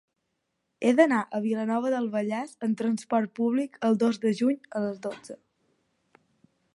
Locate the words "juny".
4.43-4.57